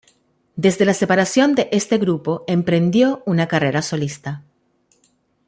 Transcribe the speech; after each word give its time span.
Desde 0.55 0.83
la 0.83 0.95
separación 0.95 1.53
de 1.53 1.69
este 1.71 1.99
grupo, 1.99 2.43
emprendió 2.47 3.21
una 3.27 3.47
carrera 3.47 3.83
solista. 3.83 4.41